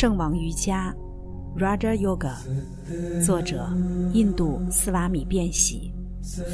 [0.00, 0.94] 圣王瑜伽
[1.56, 2.36] （Raja Yoga），
[3.20, 3.68] 作者
[4.12, 5.92] 印度斯瓦米·变喜，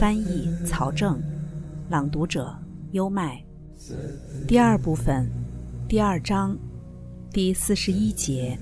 [0.00, 1.20] 翻译曹正，
[1.91, 2.57] 朗读者
[2.93, 3.45] 优麦。
[4.48, 5.30] 第二部分，
[5.86, 6.57] 第二章，
[7.30, 8.59] 第四十一节。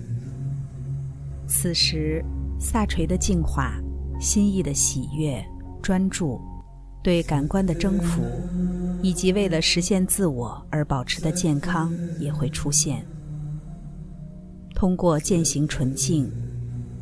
[1.47, 2.21] 此时，
[2.59, 3.81] 萨垂的净化、
[4.19, 5.41] 心意的喜悦、
[5.81, 6.41] 专注、
[7.05, 8.21] 对感官的征服，
[9.01, 13.07] 以及为了实现自我而保持的健康也会出现。
[14.83, 16.29] 通过践行纯净，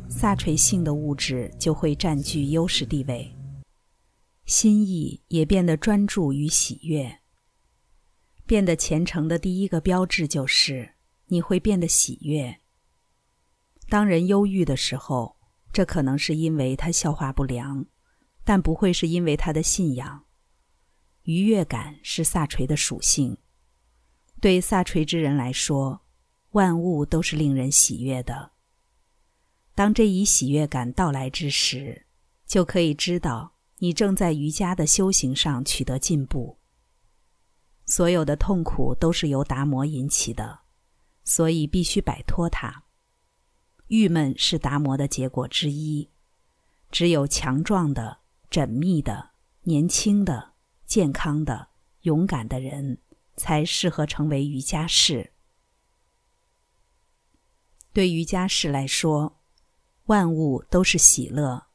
[0.07, 3.35] 萨垂性的物质就会占据优势地位，
[4.45, 7.21] 心意也变得专注与喜悦。
[8.45, 10.93] 变得虔诚的第一个标志就是
[11.25, 12.55] 你会变得喜悦。
[13.89, 15.35] 当人忧郁的时候，
[15.73, 17.83] 这可能是因为他消化不良，
[18.43, 20.25] 但不会是因为他的信仰。
[21.23, 23.39] 愉悦感是萨垂的属性，
[24.39, 26.01] 对萨垂之人来说。
[26.51, 28.51] 万物都是令人喜悦的。
[29.73, 32.05] 当这一喜悦感到来之时，
[32.45, 36.57] 就可以知道你正在瑜伽的修行上取得进步。
[37.85, 40.59] 所有的痛苦都是由达摩引起的，
[41.23, 42.83] 所以必须摆脱它。
[43.87, 46.09] 郁闷是达摩的结果之一。
[46.91, 49.31] 只有强壮的、缜密的、
[49.63, 50.53] 年轻的、
[50.85, 51.69] 健康的、
[52.01, 52.97] 勇敢的人，
[53.37, 55.31] 才适合成为瑜伽士。
[57.93, 59.41] 对瑜伽士来说，
[60.05, 61.67] 万物都是喜乐。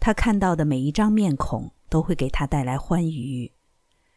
[0.00, 3.52] 他看到的每一张面孔都会给他带来欢愉，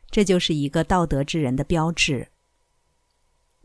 [0.10, 2.30] 这就是一个道德之人的标志。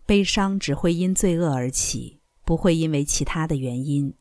[0.05, 4.15] 悲伤只会因罪恶而起，不会因为其他的原因。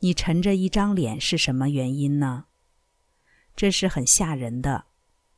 [0.00, 2.46] 你沉着一张脸是什么原因呢？
[3.54, 4.86] 这是很吓人的。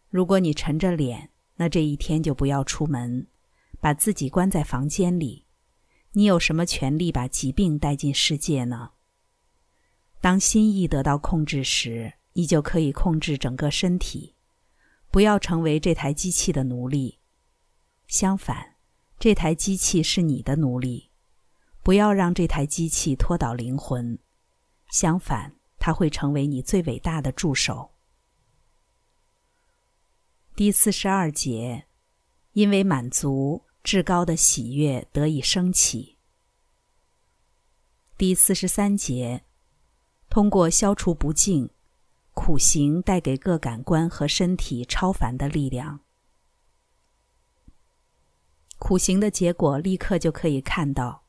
[0.09, 3.27] 如果你沉着脸，那这一天就不要出门，
[3.81, 5.45] 把自己关在房间里。
[6.19, 8.91] 你有什么权利把疾病带进世界呢？
[10.21, 14.35] 当心意得到控制时，你就可以控制整个身体。
[15.13, 17.21] 不要成为这台机器的奴隶。
[18.09, 18.75] 相反，
[19.21, 21.13] 这台机器是你的奴隶。
[21.85, 24.19] 不要让这台机器拖倒灵魂。
[24.91, 27.93] 相反，它会成为你最伟大的助手。
[30.57, 31.87] 第四十二节，
[32.55, 33.63] 因为满足。
[33.85, 36.18] 至高的喜悦得以升起。
[38.19, 39.45] 第四十三节，
[40.29, 41.71] 通过消除不净，
[42.35, 46.01] 苦行带给各感官和身体超凡的力量。
[48.81, 51.27] 苦行的结果立刻就可以看到，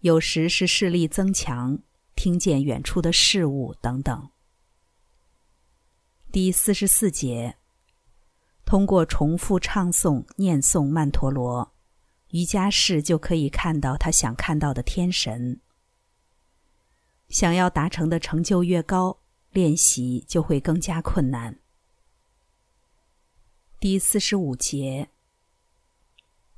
[0.00, 1.78] 有时是视力增强，
[2.16, 4.30] 听见远处的事物等等。
[6.32, 7.58] 第四十四节，
[8.64, 11.74] 通过重复唱诵、念诵曼陀罗。
[12.30, 15.60] 瑜伽士就可以看到他想看到的天神。
[17.32, 19.18] 想要达成的成就越高，
[19.50, 21.58] 练习就会更加困难。
[23.80, 25.08] 第四十五节，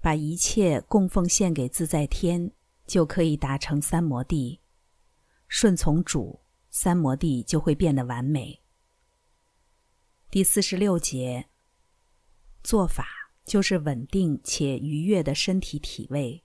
[0.02, 2.50] 把一切供奉献给自在天，
[2.86, 4.60] 就可以达成三摩地。
[5.48, 6.40] 顺从主，
[6.70, 8.60] 三摩地就会变得完美。
[10.28, 11.48] 第四十六节，
[12.62, 13.06] 做法。
[13.44, 16.42] 就是稳定且愉悦的身体体位。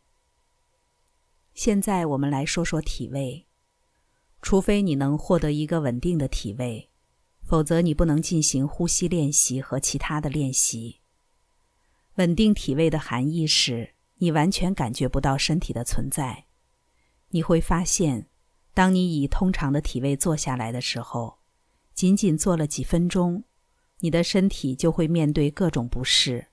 [1.54, 3.48] 现在我们来说说体位。
[4.42, 6.90] 除非你能获得一个稳定的体位，
[7.42, 11.00] 否则你不能进行呼吸练习和其他的练习。
[12.16, 16.46] 稳定体位的含义是你完全感觉不到身体的存在。
[17.30, 18.28] 你会发现，
[18.74, 21.40] 当你以通常的体位坐下来的时候，
[21.94, 23.44] 仅仅坐了几分钟，
[24.00, 26.48] 你的身体就会面对各种不适。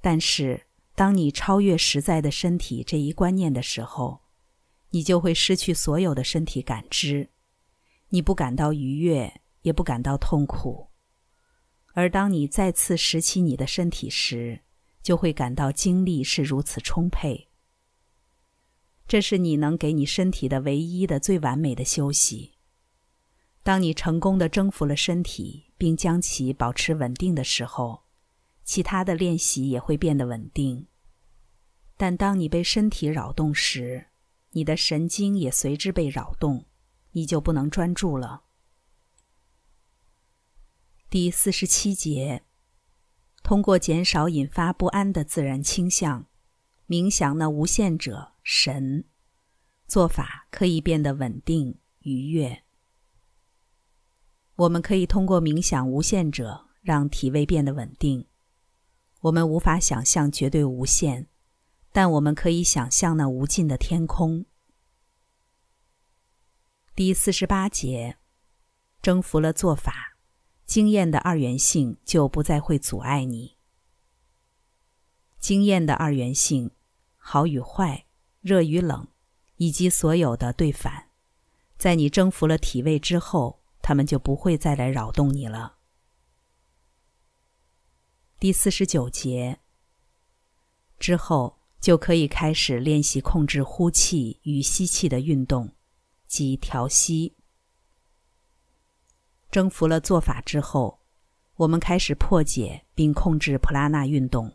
[0.00, 4.21] 但是，当你超越实在的身体这一观念的时候，
[4.92, 7.28] 你就会失去所有的身体感知，
[8.08, 10.88] 你不感到愉悦，也不感到痛苦。
[11.94, 14.60] 而当你再次拾起你的身体时，
[15.02, 17.48] 就会感到精力是如此充沛。
[19.08, 22.52] 这是你能给你身体的唯一的最完美的休息。
[23.62, 28.02] 当你成功的征服了身体，并将其保持稳定的时候。
[28.64, 30.86] 其他的练习也会变得稳定，
[31.96, 34.06] 但当你被身体扰动时，
[34.52, 36.66] 你的神经也随之被扰动，
[37.12, 38.44] 你就不能专注了。
[41.10, 42.42] 第四十七节，
[43.42, 46.26] 通过减少引发不安的自然倾向，
[46.86, 49.04] 冥想那无限者神，
[49.86, 52.62] 做法可以变得稳定愉悦。
[54.56, 58.26] 我们可以通过冥想无限者让体位变得稳定。
[59.22, 61.28] 我们无法想象绝对无限，
[61.92, 64.46] 但我们可以想象那无尽的天空，
[66.94, 68.16] 第四十八节，
[69.02, 70.16] 征服了做法，
[70.64, 73.58] 经验的二元性就不再会阻碍你。
[75.38, 76.70] 经验的二元性，
[77.18, 78.06] 好与坏，
[78.40, 79.06] 热与冷，
[79.56, 81.10] 以及所有的对反，
[81.76, 85.76] 在你征服了体位之后，他们就不会再来扰动你了。
[88.38, 89.60] 第四十九节
[90.98, 95.68] 之后，就可以开始练习控制呼气与吸气的运动，
[96.28, 97.34] 即调息。
[99.50, 101.00] 征服了做法之后，
[101.56, 104.50] 我们开始破解并控制普拉纳运动。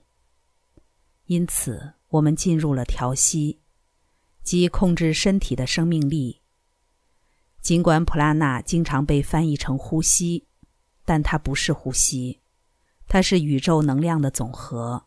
[1.26, 3.60] 因此，我们进入了调息，
[4.42, 6.42] 即控制身体的生命力。
[7.62, 10.48] 尽管普拉纳经常被翻译成呼吸，
[11.04, 12.40] 但它不是呼吸，
[13.06, 15.04] 它是宇宙能量的总和，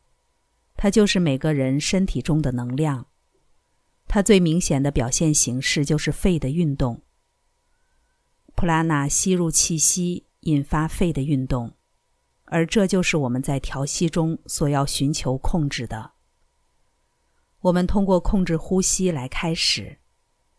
[0.82, 3.08] 它就是每个人身体中的能量。
[4.08, 7.02] 它最明显的表现形式就是肺的运动。
[8.54, 11.76] 普拉纳吸入气息，引发肺的运动。
[12.44, 16.12] 而这就是我们在调息中所要寻求控制的。
[17.60, 19.98] 我们通过控制呼吸来开始，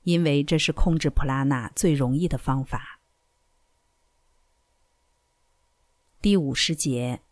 [0.03, 3.01] 因为这是控制普拉纳最容易的方法。
[6.21, 7.23] 第五十节，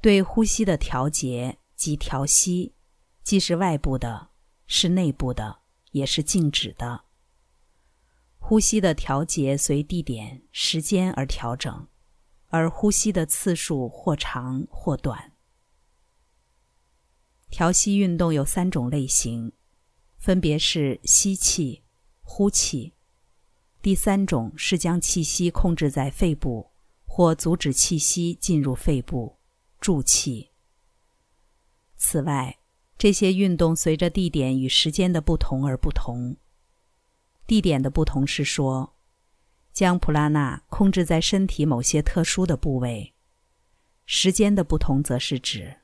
[0.00, 2.74] 对呼吸的调节及调息，
[3.22, 4.28] 既是外部的，
[4.66, 5.60] 是内部的，
[5.92, 7.04] 也是静止的。
[8.36, 11.88] 呼吸的调节随地点、时间而调整。
[12.50, 15.34] 而呼吸的次数或长或短。
[17.50, 19.52] 调息运动有三种类型，
[20.16, 21.82] 分别是吸气、
[22.22, 22.94] 呼气。
[23.82, 26.70] 第三种是将气息控制在肺部，
[27.04, 29.36] 或阻止气息进入肺部，
[29.78, 30.47] 助气。
[31.98, 32.56] 此外，
[32.96, 36.36] 这些运动随着地点与时间的不同而不同。
[37.46, 38.94] 地点的不同是说。
[39.70, 43.14] 将普拉纳控制在身体某些特殊的部位，
[44.06, 45.76] 时间的不同则是指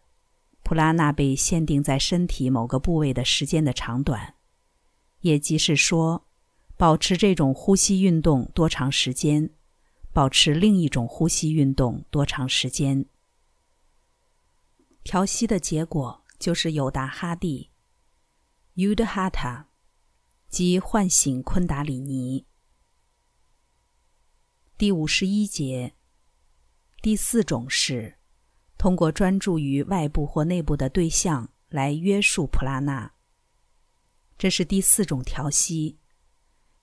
[0.65, 4.35] 普拉纳被限定在身体某个部位的时间的长短，
[5.21, 6.27] 也即是说，
[6.77, 9.51] 保持这种呼吸运动多长时间，
[10.13, 13.07] 保持另一种呼吸运动多长时间。
[15.05, 17.71] 调息的结果就是有达哈蒂
[18.75, 19.67] （Udhata），
[20.49, 22.47] 即唤醒昆达里尼。
[24.79, 25.95] 第五十一节，
[27.03, 28.17] 第四种是
[28.79, 33.13] 通过专注于外部或内部的对象来约束普拉纳。
[34.39, 35.99] 这是第四种调息，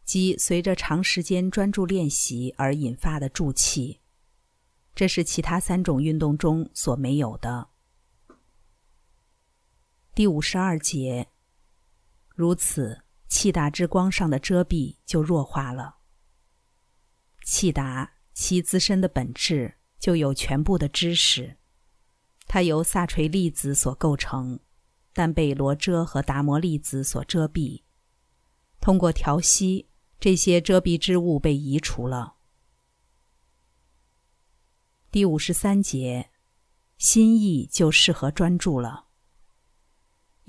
[0.06, 4.00] 即随着长时间专注练习而引发的助气。
[4.94, 7.70] 这是其他三种运动中所没有的。
[10.14, 11.30] 第五十二节，
[12.28, 16.00] 如此，气达之光上的遮蔽就弱化了。
[17.46, 21.58] 气达其自身的本质就有全部的知识，
[22.46, 24.60] 它由萨垂粒子所构成，
[25.14, 27.84] 但被罗遮和达摩粒子所遮蔽。
[28.82, 29.88] 通过调息，
[30.20, 32.36] 这些遮蔽之物被移除了。
[35.10, 36.32] 第五十三节，
[36.98, 39.08] 心意就适合专注了。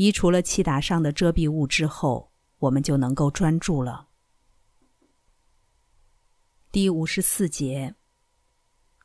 [0.02, 4.08] 移除了气达上的遮蔽物之后，我们就能够专注了。
[6.72, 7.94] 第五十四节，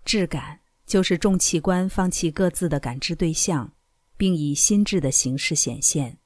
[0.04, 3.76] 质感就是众器官放弃各自的感知对象，
[4.18, 6.18] 并以心智的形式显现。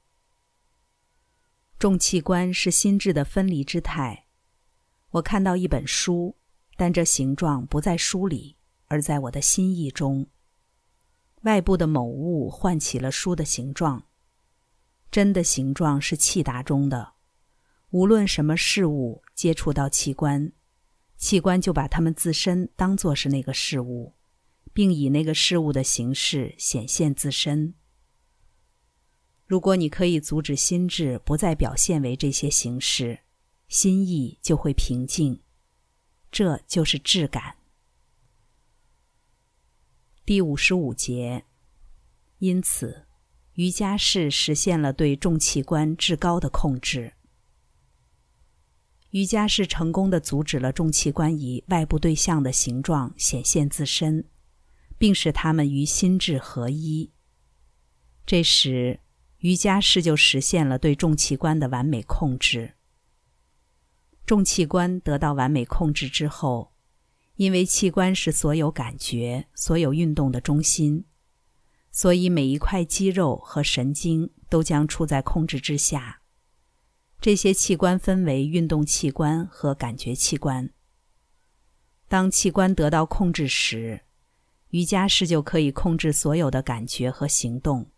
[1.78, 4.24] 众器官是心智的分离之态。
[5.10, 6.34] 我看到一本书，
[6.78, 10.26] 但这形状不在书里，而在我的心意中。
[11.42, 14.02] 外部的某物唤起了书的形状，
[15.12, 17.12] 真的形状是气达中的。
[17.90, 20.50] 无论什么事物接触到器官。
[21.18, 24.14] 器官就把它们自身当作是那个事物，
[24.72, 27.74] 并以那个事物的形式显现自身。
[29.46, 33.20] 如果你可以阻止心智不再表现为这些形式，
[33.68, 35.40] 心意就会平静。
[36.32, 37.56] 这就是质感。
[40.24, 41.44] 第五十五节，
[42.38, 43.06] 因此，
[43.54, 47.12] 瑜伽士实现了对众器官至高的控制。
[49.10, 54.24] 瑜伽是成功的阻止了众器官以外部对象的形状显现自身，
[54.96, 57.12] 并使它们与心智合一。
[58.24, 59.00] 这时，
[59.38, 62.72] 瑜伽士就实现了对众器官的完美控制。
[64.24, 66.72] 众器官得到完美控制之后，
[67.34, 71.04] 因为器官是所有感觉、所有运动的中心，
[71.92, 76.22] 所以每一块肌肉和神经都将处在控制之下。
[77.20, 80.70] 这些器官分为运动器官和感觉器官。
[82.08, 84.00] 当器官得到控制时，
[84.70, 87.92] 瑜伽师就可以控制所有的感觉和行动，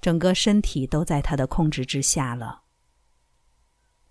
[0.00, 2.64] 整个身体都在他的控制之下了。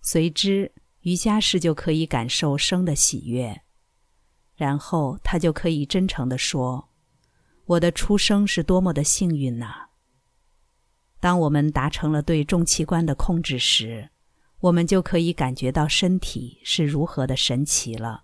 [0.01, 3.61] 随之，瑜伽师就可以感受生的喜悦，
[4.55, 6.89] 然后他就可以真诚地说
[7.65, 9.89] ：“我的出生是多么的幸运呐！”
[11.19, 14.09] 当我们达成了对重器官的控制时，
[14.59, 18.23] 我们就可以感觉到身体是如何的神奇了。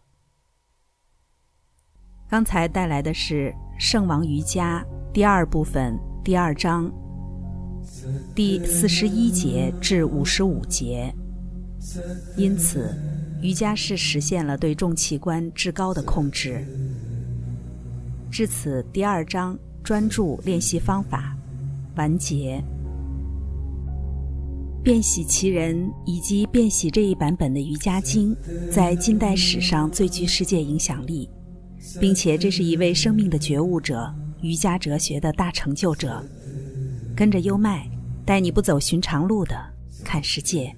[2.29, 6.91] 刚才带来的是《圣王瑜伽》第二部分第二章
[8.35, 11.13] 第四十一节至五十五节。
[12.35, 12.93] 因此，
[13.41, 16.65] 瑜伽是实现了对重器官至高的控制。
[18.31, 21.35] 至此，第二章专注练习方法
[21.95, 22.63] 完结。
[24.81, 28.35] 变喜其人以及变喜这一版本的瑜伽经，
[28.71, 31.29] 在近代史上最具世界影响力，
[31.99, 34.09] 并且这是一位生命的觉悟者、
[34.41, 36.23] 瑜伽哲学的大成就者。
[37.15, 37.89] 跟着优麦，
[38.25, 39.55] 带你不走寻常路的
[40.03, 40.73] 看世界。